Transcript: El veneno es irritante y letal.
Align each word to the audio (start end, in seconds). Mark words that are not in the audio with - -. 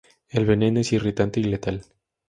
El 0.29 0.47
veneno 0.47 0.79
es 0.79 0.93
irritante 0.93 1.39
y 1.39 1.43
letal. 1.43 1.85